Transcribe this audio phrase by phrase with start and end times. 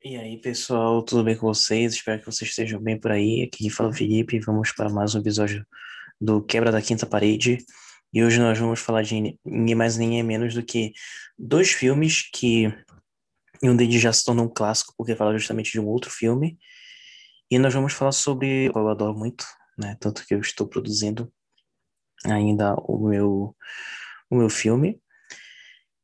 [0.00, 1.94] E aí, pessoal, tudo bem com vocês?
[1.94, 3.42] Espero que vocês estejam bem por aí.
[3.42, 4.38] Aqui fala o Felipe.
[4.38, 5.66] Vamos para mais um episódio
[6.20, 7.58] do Quebra da Quinta Parede.
[8.12, 10.92] E hoje nós vamos falar de ninguém mais ninguém menos do que
[11.36, 12.72] dois filmes que
[13.60, 16.56] um deles já se tornou um clássico porque fala justamente de um outro filme.
[17.50, 19.44] E nós vamos falar sobre eu adoro muito,
[19.76, 19.96] né?
[19.98, 21.32] Tanto que eu estou produzindo
[22.24, 23.56] ainda o meu
[24.30, 25.02] o meu filme.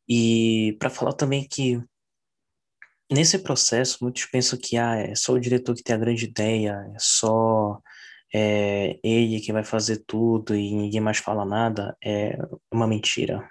[0.08, 1.80] E para falar também que
[3.14, 6.90] nesse processo, muitos pensam que ah, é só o diretor que tem a grande ideia,
[6.94, 7.80] é só
[8.34, 11.96] é, ele que vai fazer tudo e ninguém mais fala nada.
[12.04, 12.36] É
[12.70, 13.48] uma mentira.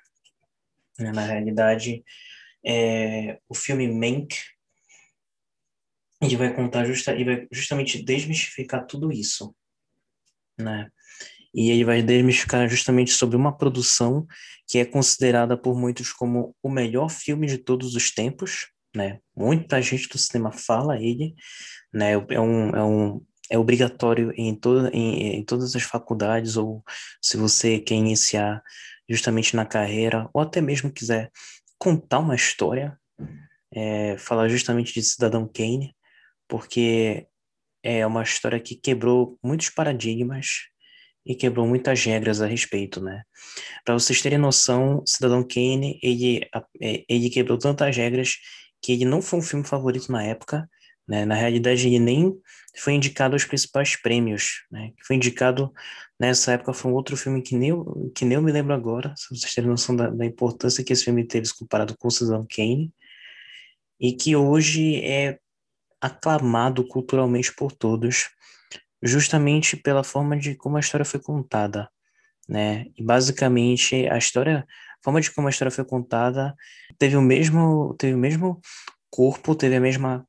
[1.00, 1.12] Né?
[1.12, 2.04] Na realidade,
[2.66, 4.36] é, o filme Mank
[6.22, 9.54] ele vai contar justa, ele vai justamente desmistificar tudo isso,
[10.58, 10.90] né?
[11.54, 14.26] E ele vai desmistificar justamente sobre uma produção
[14.68, 19.20] que é considerada por muitos como o melhor filme de todos os tempos, né?
[19.36, 21.36] Muita gente do cinema fala ele,
[21.94, 22.14] né?
[22.14, 26.84] É um, é um é obrigatório em, toda, em, em todas as faculdades ou
[27.22, 28.64] se você quer iniciar
[29.08, 31.30] justamente na carreira ou até mesmo quiser
[31.78, 32.98] contar uma história,
[33.72, 35.96] é, falar justamente de Cidadão Kane,
[36.48, 37.28] porque
[37.84, 40.70] é uma história que quebrou muitos paradigmas
[41.26, 43.24] e quebrou muitas regras a respeito, né?
[43.84, 46.48] Para vocês terem noção, Cidadão Kane, ele,
[46.82, 48.38] é, ele quebrou tantas regras
[48.84, 50.70] que ele não foi um filme favorito na época,
[51.08, 51.26] né?
[51.26, 52.34] Na realidade, ele nem
[52.78, 54.92] foi indicado aos principais prêmios, né?
[55.06, 55.74] Foi indicado
[56.20, 59.14] nessa época foi um outro filme que nem eu, que nem eu me lembro agora,
[59.16, 62.94] se vocês terem noção da, da importância que esse filme teve comparado com Cidadão Kane,
[64.00, 65.40] e que hoje é
[66.02, 68.30] aclamado culturalmente por todos,
[69.02, 71.90] justamente pela forma de como a história foi contada,
[72.50, 72.88] né?
[72.98, 74.66] E basicamente a história
[75.04, 76.56] forma de como a história foi contada
[76.98, 78.62] teve o mesmo, teve o mesmo
[79.10, 80.28] corpo, teve a mesma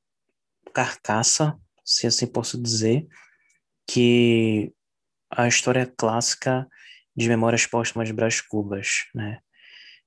[0.72, 3.06] carcaça, se assim posso dizer,
[3.86, 4.72] que
[5.30, 6.66] a história clássica
[7.16, 9.40] de Memórias Póstumas de Brás Cubas, né?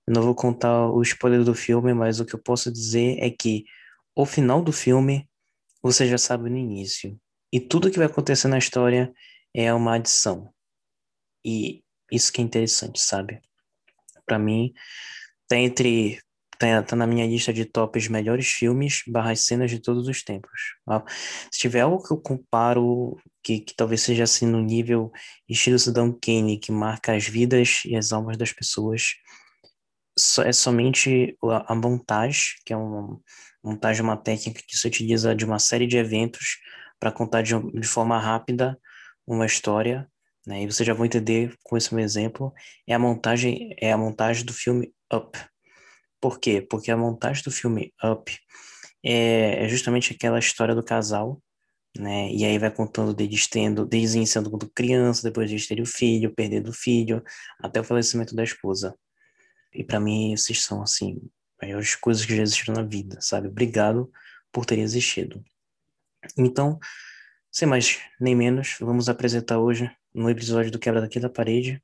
[0.05, 3.29] Eu não vou contar o spoiler do filme, mas o que eu posso dizer é
[3.29, 3.65] que
[4.15, 5.29] o final do filme
[5.81, 7.19] você já sabe no início.
[7.51, 9.13] E tudo que vai acontecer na história
[9.53, 10.53] é uma adição.
[11.45, 13.41] E isso que é interessante, sabe?
[14.27, 14.73] Para mim,
[15.47, 16.19] tá entre
[16.59, 20.75] tá, tá, na minha lista de tops melhores filmes barra cenas de todos os tempos.
[21.51, 25.11] Se tiver algo que eu comparo que, que talvez seja assim no nível
[25.47, 29.15] estilo Cidadão Kane, que marca as vidas e as almas das pessoas,
[30.43, 31.37] é somente
[31.67, 33.19] a, montagem, que é uma
[33.63, 36.57] montagem uma técnica que se utiliza de uma série de eventos
[36.99, 38.79] para contar de, de forma rápida
[39.27, 40.09] uma história
[40.47, 40.63] né?
[40.63, 42.53] E vocês já vão entender com esse meu exemplo,
[42.87, 45.37] é a montagem é a montagem do filme Up.
[46.21, 46.61] Por quê?
[46.61, 48.35] Porque a montagem do filme Up
[49.03, 51.41] é, é justamente aquela história do casal,
[51.97, 52.31] né?
[52.31, 56.33] E aí vai contando deles tendo, deles iniciando quando criança, depois de terem o filho,
[56.33, 57.21] perdendo o filho,
[57.59, 58.97] até o falecimento da esposa.
[59.73, 61.21] E para mim, esses são, assim,
[61.61, 63.47] maiores coisas que já existiram na vida, sabe?
[63.49, 64.09] Obrigado
[64.51, 65.43] por ter existido.
[66.37, 66.79] Então,
[67.51, 71.81] sem mais nem menos, vamos apresentar hoje no episódio do Quebra da Parede,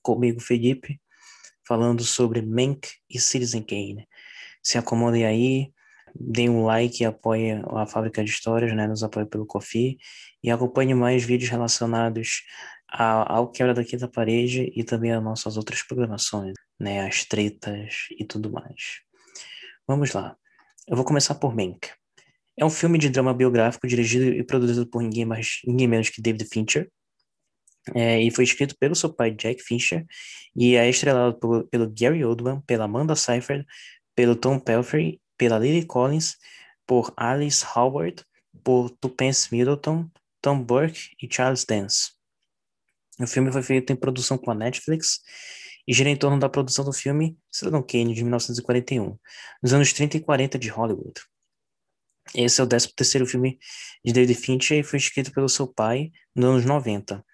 [0.00, 0.98] comigo, Felipe,
[1.68, 4.08] falando sobre Mank e Citizen Kane.
[4.62, 5.70] Se acomodem aí,
[6.18, 8.86] deem um like e apoiem a Fábrica de Histórias, né?
[8.86, 9.98] Nos apoie pelo Coffee
[10.42, 12.42] e acompanhe mais vídeos relacionados
[12.88, 17.06] ao Quebra da Parede e também às nossas outras programações, né?
[17.06, 19.02] As tretas e tudo mais.
[19.86, 20.34] Vamos lá.
[20.88, 21.90] Eu vou começar por Mank.
[22.56, 26.22] É um filme de drama biográfico dirigido e produzido por ninguém mais, ninguém menos que
[26.22, 26.90] David Fincher,
[27.94, 30.06] é, e foi escrito pelo seu pai, Jack Fincher,
[30.54, 33.66] e é estrelado pelo, pelo Gary Oldman, pela Amanda Seyfried,
[34.14, 36.36] pelo Tom Pelphrey, pela Lily Collins,
[36.86, 38.24] por Alice Howard,
[38.62, 40.08] por Tupence Middleton,
[40.40, 42.12] Tom Burke e Charles Dance.
[43.18, 45.20] O filme foi feito em produção com a Netflix
[45.86, 49.18] e gira em torno da produção do filme Cidadão Kane, de 1941,
[49.62, 51.20] nos anos 30 e 40 de Hollywood.
[52.34, 53.58] Esse é o 13 terceiro filme
[54.04, 57.24] de David Fincher e foi escrito pelo seu pai nos anos 90.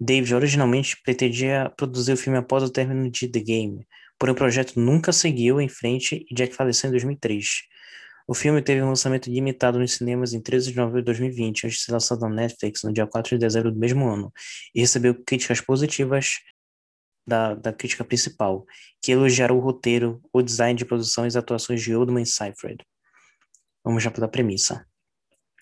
[0.00, 3.86] David originalmente pretendia produzir o filme após o término de The Game,
[4.18, 7.46] porém o projeto nunca seguiu em frente e Jack faleceu em 2003.
[8.26, 11.78] O filme teve um lançamento limitado nos cinemas em 13 de novembro de 2020, antes
[11.78, 14.32] de ser lançado na Netflix no dia 4 de dezembro do mesmo ano,
[14.74, 16.38] e recebeu críticas positivas
[17.26, 18.64] da, da crítica principal,
[19.02, 22.84] que elogiaram o roteiro, o design de produção e as atuações de Oldman e Seyfried.
[23.84, 24.86] Vamos já para a premissa.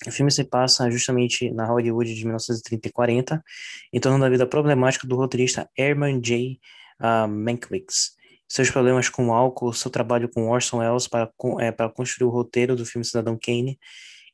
[0.07, 3.45] O filme se passa justamente na Hollywood de 1930 e 40,
[3.93, 6.61] em torno da vida problemática do roteirista Herman J.
[7.01, 8.17] Uh, Mankiewicz,
[8.49, 11.31] seus problemas com álcool, seu trabalho com Orson Welles para,
[11.61, 13.79] é, para construir o roteiro do filme Cidadão Kane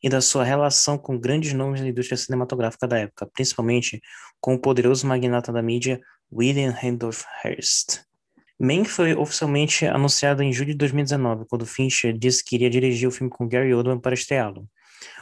[0.03, 4.01] e da sua relação com grandes nomes da indústria cinematográfica da época, principalmente
[4.41, 6.01] com o poderoso magnata da mídia
[6.31, 8.03] William Randolph Hearst.
[8.59, 13.11] Mank foi oficialmente anunciado em julho de 2019, quando Fincher disse que iria dirigir o
[13.11, 14.69] filme com Gary Oldman para estreá-lo.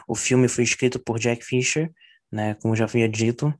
[0.07, 1.91] O filme foi escrito por Jack Fincher,
[2.31, 3.53] né, como já havia dito,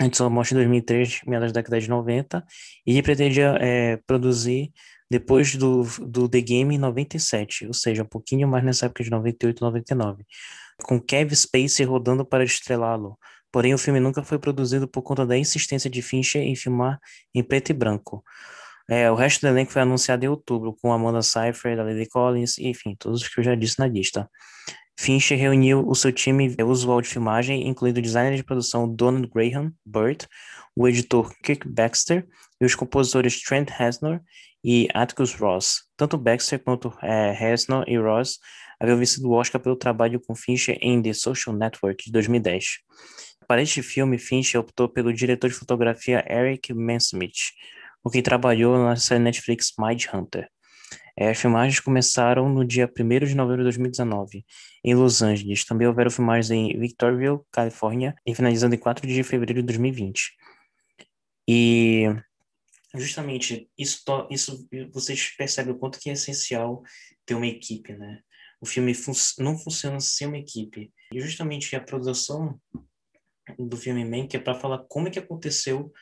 [0.00, 2.44] antes da morte em 2003, meados da década de 90,
[2.86, 4.72] e pretendia é, produzir
[5.10, 9.10] depois do, do The Game em 97, ou seja, um pouquinho mais nessa época de
[9.10, 10.24] 98, 99,
[10.82, 13.18] com Kevin Spacey rodando para estrelá-lo.
[13.52, 16.98] Porém, o filme nunca foi produzido por conta da insistência de Fincher em filmar
[17.32, 18.24] em preto e branco.
[18.90, 22.58] É, o resto do elenco foi anunciado em outubro, com Amanda Seyfried, a Lily Collins,
[22.58, 24.28] enfim, todos os que eu já disse na lista.
[24.96, 29.72] Fincher reuniu o seu time usual de filmagem, incluindo o designer de produção Donald Graham,
[29.84, 30.26] Burt,
[30.76, 32.26] o editor Kirk Baxter
[32.60, 34.20] e os compositores Trent Reznor
[34.62, 35.82] e Atticus Ross.
[35.96, 38.38] Tanto Baxter quanto é, Reznor e Ross
[38.80, 42.78] haviam vencido o Oscar pelo trabalho com Fincher em The Social Network de 2010.
[43.46, 47.52] Para este filme, Fincher optou pelo diretor de fotografia Eric Mansmith,
[48.02, 50.48] com quem trabalhou na série Netflix Mind Hunter.
[51.16, 54.44] É, as filmagens começaram no dia 1 de novembro de 2019,
[54.84, 55.64] em Los Angeles.
[55.64, 60.32] Também houveram filmagens em Victorville, Califórnia, e finalizando em 4 de fevereiro de 2020.
[61.48, 62.06] E
[62.94, 66.82] justamente isso, isso vocês percebem o quanto que é essencial
[67.24, 68.20] ter uma equipe, né?
[68.60, 70.92] O filme fun não funciona sem uma equipe.
[71.12, 72.58] E justamente a produção
[73.58, 75.92] do filme Mank é para falar como é que aconteceu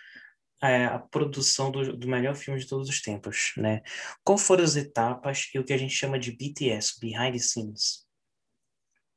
[0.63, 3.83] é, a produção do, do, melhor filme de todos os tempos, né?
[4.23, 8.07] Qual foram as etapas e o que a gente chama de BTS, Behind the Scenes?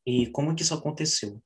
[0.06, 1.42] E como que isso aconteceu?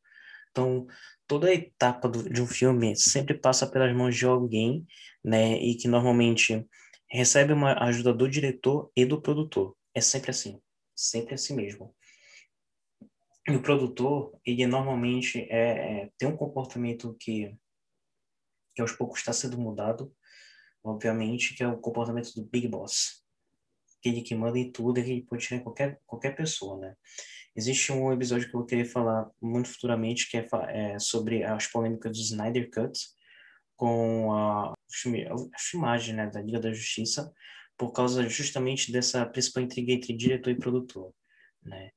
[0.52, 0.88] Então,
[1.28, 4.86] toda etapa do, de um filme sempre passa pelas mãos de alguém,
[5.24, 5.58] né?
[5.58, 6.66] E que normalmente
[7.12, 9.76] recebe uma ajuda do diretor e do produtor.
[9.94, 10.62] É sempre assim,
[10.96, 11.94] sempre assim mesmo.
[13.48, 17.54] E o produtor, ele normalmente é, é tem um comportamento que
[18.80, 20.14] que aos poucos está sendo mudado,
[20.82, 23.22] obviamente, que é o comportamento do Big Boss.
[24.00, 26.96] Aquele que manda em tudo, ele pode tirar qualquer, qualquer pessoa, né?
[27.54, 32.16] Existe um episódio que eu querer falar muito futuramente, que é, é sobre as polêmicas
[32.16, 32.98] do Snyder Cut,
[33.76, 37.34] com a, a filmagem né, da Liga da Justiça,
[37.78, 41.14] por causa justamente dessa principal intriga entre diretor e produtor,
[41.62, 41.92] né?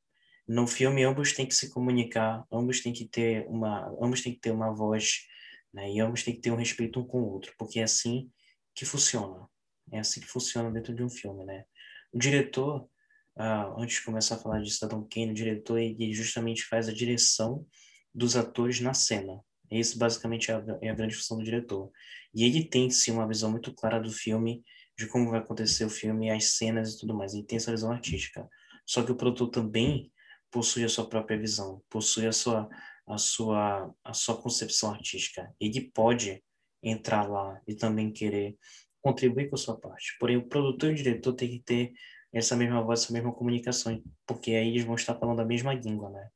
[0.48, 4.40] No filme, ambos têm que se comunicar, ambos têm que ter uma, ambos têm que
[4.40, 5.30] ter uma voz
[5.72, 5.90] né?
[5.90, 8.30] E ambos têm que ter um respeito um com o outro, porque é assim
[8.74, 9.48] que funciona.
[9.90, 11.64] É assim que funciona dentro de um filme, né?
[12.12, 12.88] O diretor,
[13.36, 16.92] ah, antes de começar a falar de Cidadão Kane, o diretor ele justamente faz a
[16.92, 17.66] direção
[18.14, 19.40] dos atores na cena.
[19.70, 21.90] Esse basicamente é a, é a grande função do diretor.
[22.34, 24.62] E ele tem sim uma visão muito clara do filme,
[24.98, 27.32] de como vai acontecer o filme, as cenas e tudo mais.
[27.32, 28.46] Ele tem essa visão artística.
[28.86, 30.12] Só que o produtor também
[30.50, 32.68] possui a sua própria visão, possui a sua
[33.06, 35.54] a sua, a sua concepção artística.
[35.60, 36.42] Ele pode
[36.82, 38.56] entrar lá e também querer
[39.00, 40.16] contribuir com a sua parte.
[40.18, 41.92] Porém, o produtor e o diretor tem que ter
[42.32, 46.10] essa mesma voz, essa mesma comunicação, porque aí eles vão estar falando a mesma língua,
[46.10, 46.28] né?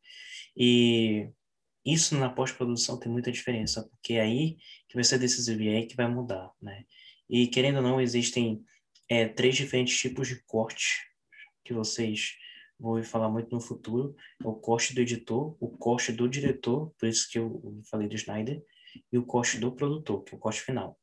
[0.57, 1.29] E
[1.85, 4.57] isso na pós-produção tem muita diferença, porque é aí
[4.89, 6.85] que vai ser decisivo e é aí que vai mudar, né?
[7.31, 8.63] E querendo ou não, existem
[9.09, 11.07] é, três diferentes tipos de corte
[11.65, 12.37] que vocês
[12.79, 17.09] vou falar muito no futuro, é o corte do editor, o corte do diretor, por
[17.09, 18.63] isso que eu falei do Snyder,
[19.13, 20.99] e o corte do produtor, que é o corte final.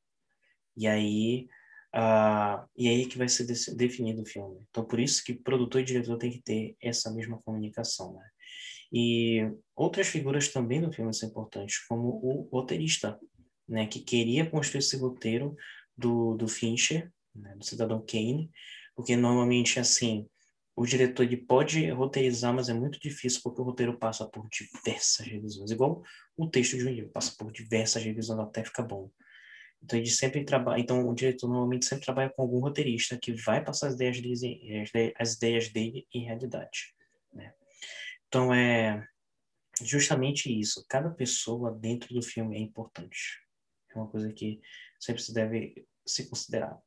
[0.75, 1.47] E aí,
[1.95, 4.65] uh, e aí que vai ser definido o filme.
[4.69, 8.29] Então, por isso que produtor e diretor tem que ter essa mesma comunicação, né?
[8.91, 13.19] E outras figuras também do filme são importantes, como o roteirista,
[13.67, 15.55] né, que queria construir esse roteiro
[15.97, 18.51] do, do Fincher, né, do Cidadão Kane,
[18.95, 20.27] porque normalmente, assim,
[20.75, 25.25] o diretor ele pode roteirizar, mas é muito difícil porque o roteiro passa por diversas
[25.25, 26.03] revisões, igual
[26.35, 29.11] o texto de um livro passa por diversas revisões até ficar bom.
[29.81, 33.63] Então ele sempre trabalha, então o diretor normalmente sempre trabalha com algum roteirista que vai
[33.63, 34.83] passar as ideias dele,
[35.17, 36.95] as ideias dele em realidade,
[37.33, 37.53] né?
[38.27, 39.05] Então é
[39.81, 40.85] justamente isso.
[40.87, 43.41] Cada pessoa dentro do filme é importante.
[43.93, 44.61] É uma coisa que
[44.99, 46.81] sempre se deve se considerar.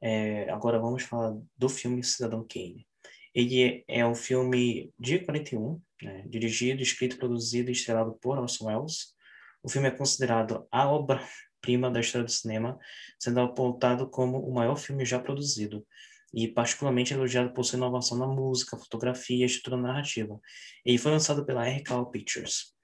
[0.00, 2.86] É, agora vamos falar do filme Cidadão Kane.
[3.34, 9.14] Ele é um filme de 41, né, dirigido, escrito, produzido e estrelado por Orson Welles.
[9.62, 12.78] O filme é considerado a obra-prima da história do cinema,
[13.18, 15.86] sendo apontado como o maior filme já produzido
[16.32, 20.38] e particularmente elogiado por sua inovação na música, fotografia e estrutura narrativa.
[20.84, 22.74] Ele foi lançado pela RKO Pictures.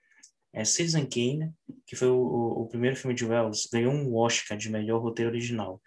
[0.54, 1.50] É, Citizen Kane,
[1.86, 5.80] que foi o, o, primeiro filme de Wells, ganhou um Oscar de melhor roteiro original,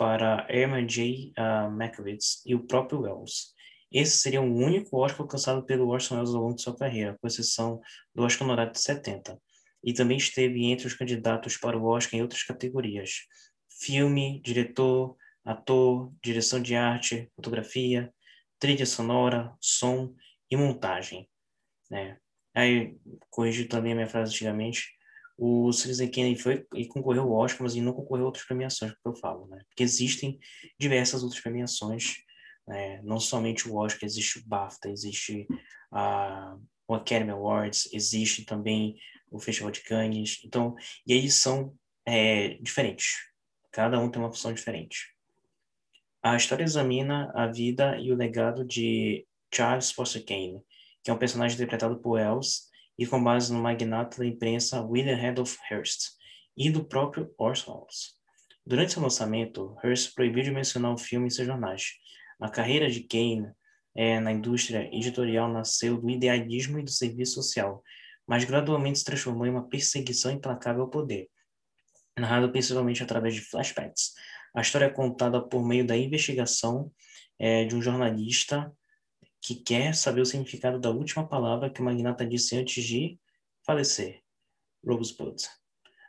[0.00, 1.34] para Herman J.
[1.38, 3.52] Uh, e o próprio Wells.
[3.92, 7.26] Esse seria o único Oscar alcançado pelo Orson Welles ao longo de sua carreira, com
[7.26, 7.82] exceção
[8.14, 9.38] do Oscar honorário de 70.
[9.84, 13.26] E também esteve entre os candidatos para o Oscar em outras categorias:
[13.78, 18.10] filme, diretor, ator, direção de arte, fotografia,
[18.58, 20.14] trilha sonora, som
[20.50, 21.28] e montagem.
[21.90, 22.16] Né?
[22.54, 22.96] Aí,
[23.28, 24.96] corrigi também a minha frase antigamente,
[25.42, 28.92] o Citizen Kane foi e concorreu ao Oscar, mas ele não concorreu a outras premiações,
[28.92, 29.62] que eu falo, né?
[29.68, 30.38] Porque existem
[30.78, 32.16] diversas outras premiações,
[32.68, 33.00] né?
[33.02, 35.48] não somente o Oscar, existe o BAFTA, existe
[35.90, 38.98] a, o Academy Awards, existe também
[39.30, 43.30] o Festival de Cannes, então, e eles são é, diferentes,
[43.72, 45.16] cada um tem uma função diferente.
[46.22, 50.62] A história examina a vida e o legado de Charles Foster Kane,
[51.02, 52.69] que é um personagem interpretado por Els
[53.00, 56.10] e com base no magnata da imprensa William Randolph Hearst
[56.54, 58.14] e do próprio Orson Welles.
[58.66, 61.94] Durante seu lançamento, Hearst proibiu de mencionar o filme em seus jornais.
[62.38, 63.50] A carreira de Kane
[63.96, 67.82] é, na indústria editorial nasceu do idealismo e do serviço social,
[68.26, 71.26] mas gradualmente se transformou em uma perseguição implacável ao poder,
[72.18, 74.12] narrado principalmente através de flashbacks.
[74.54, 76.92] A história é contada por meio da investigação
[77.38, 78.70] é, de um jornalista
[79.40, 83.18] que quer saber o significado da última palavra que o magnata disse antes de
[83.64, 84.22] falecer,
[84.84, 85.42] Rosebud.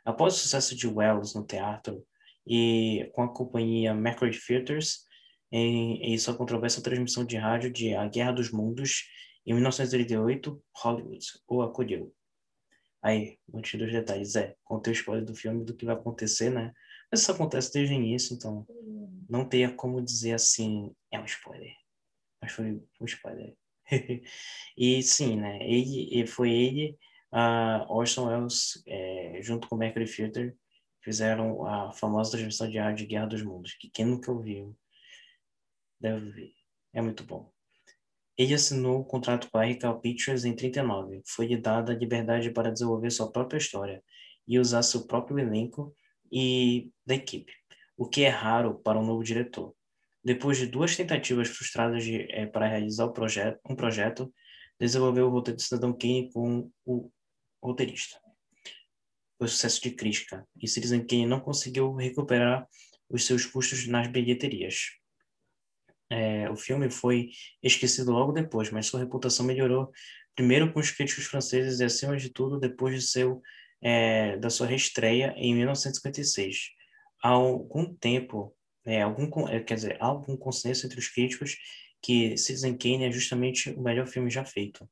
[0.04, 2.04] Após o sucesso de Wells no teatro
[2.46, 5.06] e com a companhia Mercury Theatres,
[5.50, 9.04] em, em sua controversa transmissão de rádio de A Guerra dos Mundos,
[9.46, 12.14] em 1988, Hollywood o acolheu.
[13.02, 16.72] Aí, antes dos detalhes, é, contei o spoiler do filme do que vai acontecer, né?
[17.10, 18.64] Mas isso acontece desde o início, então
[19.28, 21.81] não teria como dizer assim, é um spoiler
[22.42, 23.54] mas foi um spoiler.
[24.76, 25.58] e sim, né?
[25.62, 26.98] Ele, foi ele,
[27.30, 30.56] a Orson Welles, é, junto com Mercury Filter,
[31.00, 34.76] fizeram a famosa transmissão de áudio de Guerra dos Mundos, que quem nunca ouviu
[36.00, 36.52] deve ver.
[36.92, 37.52] É muito bom.
[38.36, 41.22] Ele assinou o contrato com a Rical Pictures em 39.
[41.26, 44.02] Foi-lhe dada a liberdade para desenvolver sua própria história
[44.48, 45.94] e usar seu próprio elenco
[46.30, 47.52] e da equipe,
[47.96, 49.74] o que é raro para um novo diretor.
[50.24, 54.32] Depois de duas tentativas frustradas de, é, para realizar o projeto, um projeto,
[54.78, 57.10] desenvolveu o roteiro de Cidadão Kane com o
[57.62, 58.20] roteirista.
[59.38, 62.66] Foi sucesso de crítica, e Citizen Kane não conseguiu recuperar
[63.08, 64.90] os seus custos nas bilheterias.
[66.10, 67.30] É, o filme foi
[67.62, 69.90] esquecido logo depois, mas sua reputação melhorou
[70.34, 73.40] primeiro com os críticos franceses e, acima de tudo, depois de seu,
[73.82, 76.70] é, da sua reestreia em 1956.
[77.22, 81.56] Há algum tempo, é, algum, é, quer dizer, há algum consenso entre os críticos
[82.00, 84.88] que Citizen Kane é justamente o melhor filme já feito,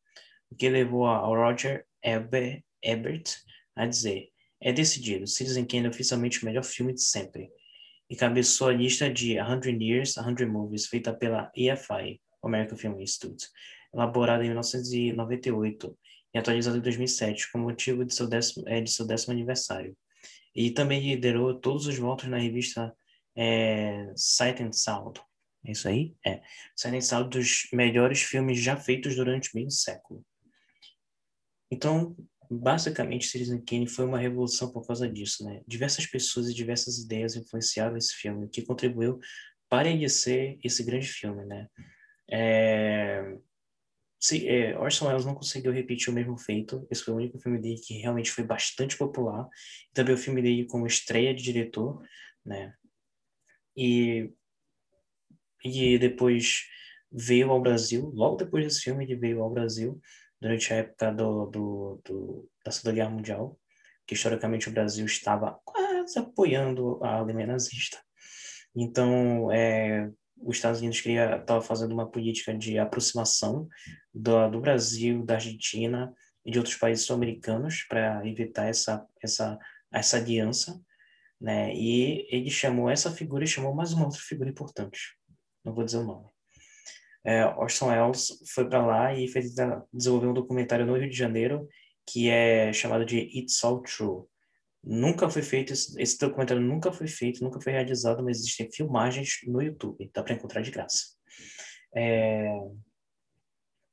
[0.51, 3.37] o que levou a Roger Ebert, Ebert
[3.75, 4.29] a dizer:
[4.61, 7.51] é decidido, Citizen Kane é oficialmente o melhor filme de sempre.
[8.09, 13.47] E cabeçou a lista de 100 Years, 100 Movies, feita pela EFI, American Film Institute,
[13.95, 15.99] elaborada em 1998
[16.35, 19.97] e atualizada em 2007, com motivo de seu décimo, é, de seu décimo aniversário.
[20.55, 22.93] E também liderou todos os votos na revista
[23.37, 25.21] é Sight and Sound.
[25.65, 26.15] É isso aí?
[26.27, 26.43] É.
[26.77, 30.25] Sight and Sound dos melhores filmes já feitos durante meio século.
[31.71, 32.17] Então,
[32.51, 35.63] basicamente, Citizen Kane foi uma revolução por causa disso, né?
[35.67, 39.21] Diversas pessoas e diversas ideias influenciaram esse filme, que contribuiu
[39.69, 41.69] para ele ser esse grande filme, né?
[42.29, 43.37] É...
[44.19, 46.87] Se, é, Orson Welles não conseguiu repetir o mesmo feito.
[46.91, 49.49] Esse foi o único filme dele que realmente foi bastante popular.
[49.95, 52.03] Também o filme dele como estreia de diretor,
[52.45, 52.75] né?
[53.81, 54.31] E,
[55.65, 56.67] e depois
[57.11, 59.99] veio ao Brasil, logo depois desse filme ele veio ao Brasil,
[60.39, 63.59] durante a época do, do, do, da Segunda Guerra Mundial,
[64.07, 67.99] que historicamente o Brasil estava quase apoiando a Alemanha nazista.
[68.77, 73.67] Então, é, os Estados Unidos estava fazendo uma política de aproximação
[74.13, 76.13] do, do Brasil, da Argentina
[76.45, 79.59] e de outros países sul-americanos para evitar essa, essa,
[79.91, 80.79] essa aliança
[81.41, 81.75] né?
[81.75, 85.17] E ele chamou essa figura e chamou mais uma outra figura importante.
[85.65, 86.29] Não vou dizer o nome.
[87.25, 89.55] É, Orson Welles foi para lá e fez
[89.93, 91.69] desenvolver um documentário no Rio de Janeiro
[92.07, 94.25] que é chamado de It's All True.
[94.83, 99.63] Nunca foi feito esse documentário nunca foi feito, nunca foi realizado, mas existem filmagens no
[99.63, 101.15] YouTube, dá para encontrar de graça.
[101.95, 102.49] É...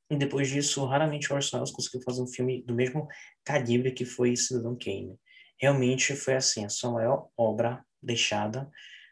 [0.10, 3.08] E depois disso, raramente Orson Welles conseguiu fazer um filme do mesmo
[3.44, 5.20] calibre que foi Cidadão Kane
[5.58, 8.70] realmente foi assim, a sua maior obra deixada,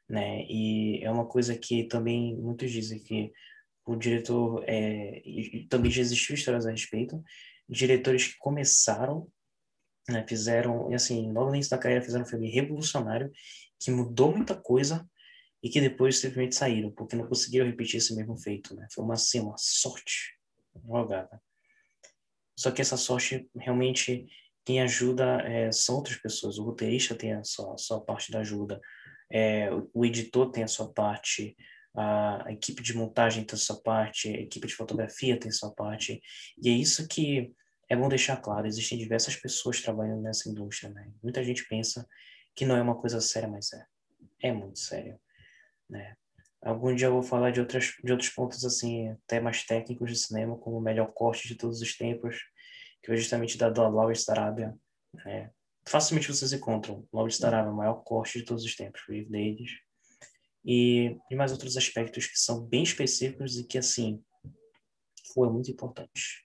[0.07, 0.45] né?
[0.47, 3.31] E é uma coisa que também muitos dizem que
[3.85, 5.21] o diretor é,
[5.69, 7.23] também já existiu histórias a respeito,
[7.69, 9.27] diretores que começaram,
[10.09, 13.31] né, fizeram, e assim, logo no início da carreira fizeram um filme revolucionário
[13.79, 15.07] que mudou muita coisa
[15.61, 18.87] e que depois simplesmente saíram, porque não conseguiram repetir esse mesmo feito, né?
[18.93, 20.37] Foi uma, assim, uma sorte
[20.87, 21.41] jogada.
[22.57, 24.27] Só que essa sorte, realmente,
[24.65, 26.57] quem ajuda é, são outras pessoas.
[26.57, 28.81] O roteirista tem a sua, a sua parte da ajuda,
[29.31, 31.55] é, o editor tem a sua parte,
[31.93, 35.53] a, a equipe de montagem tem a sua parte, a equipe de fotografia tem a
[35.53, 36.21] sua parte.
[36.61, 37.53] E é isso que
[37.87, 41.11] é bom deixar claro, existem diversas pessoas trabalhando nessa indústria, né?
[41.21, 42.07] Muita gente pensa
[42.55, 43.85] que não é uma coisa séria, mas é.
[44.41, 45.19] É muito sério,
[45.89, 46.15] né?
[46.61, 50.17] Algum dia eu vou falar de, outras, de outros pontos, assim, até mais técnicos de
[50.17, 52.37] cinema, como o melhor corte de todos os tempos,
[53.05, 54.75] que foi justamente dado a Lawrence da Arábia,
[55.13, 55.51] né?
[55.87, 59.69] Facilmente vocês encontram Lawrence da Arábia, o maior corte de todos os tempos, livro deles.
[60.65, 64.19] E, e mais outros aspectos que são bem específicos e que, assim,
[65.35, 66.41] foram muito importantes.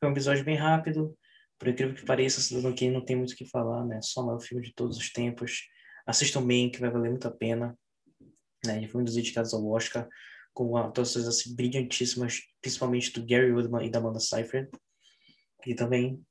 [0.00, 1.16] Foi um episódio bem rápido,
[1.56, 4.00] por incrível que pareça, Cidadão Kane não tem muito o que falar, né?
[4.02, 5.68] Só o maior filme de todos os tempos.
[6.04, 7.78] Assistam bem, que vai valer muito a pena.
[8.66, 8.78] Né?
[8.78, 10.08] Ele foi um dos dedicados ao Oscar,
[10.52, 14.68] com atuações assim, brilhantíssimas, principalmente do Gary Oldman e da Amanda Seyfried.
[15.66, 16.22] E também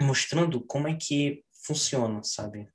[0.00, 2.68] mostrando como é que funciona, sabe?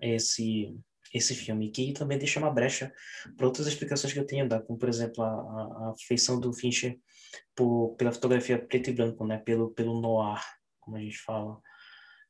[0.00, 0.74] Esse
[1.12, 2.92] esse filme, que também deixa uma brecha
[3.36, 6.98] para outras explicações que eu tenho como, por exemplo, a, a, a feição do Fincher
[7.54, 9.38] por, pela fotografia preto e branco, né?
[9.38, 10.40] pelo, pelo noir,
[10.78, 11.60] como a gente fala,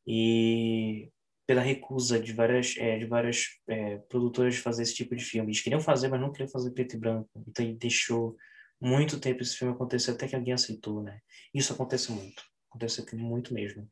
[0.07, 1.11] e
[1.47, 5.51] pela recusa de várias, é, de várias é, produtoras de fazer esse tipo de filme.
[5.51, 8.37] Eles queriam fazer, mas não queriam fazer preto e branco, então ele deixou
[8.81, 11.21] muito tempo esse filme acontecer até que alguém aceitou, né?
[11.53, 13.91] Isso acontece muito, acontece muito mesmo.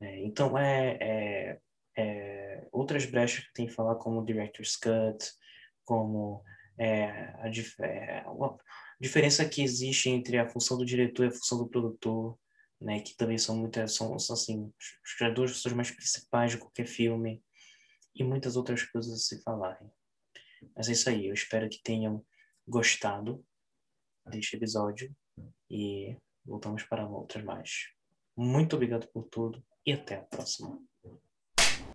[0.00, 1.58] É, então, é, é
[1.96, 5.24] é, outras brechas que tem que falar, como Director's Cut,
[5.84, 6.42] como
[6.78, 7.50] é, a,
[7.80, 8.56] é, a,
[9.00, 12.38] diferença que existe entre a função do diretor e a função do produtor,
[12.80, 14.72] né, que também são muitas, são, são assim,
[15.20, 17.42] as duas funções mais principais de qualquer filme,
[18.14, 19.90] e muitas outras coisas a se falarem.
[20.76, 22.24] Mas é isso aí, eu espero que tenham
[22.66, 23.44] gostado
[24.26, 25.14] deste episódio
[25.70, 27.88] e voltamos para outras mais.
[28.36, 30.80] Muito obrigado por tudo e até a próxima.